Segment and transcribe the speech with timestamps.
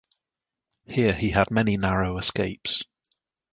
[0.87, 2.83] Here he had many narrow escapes.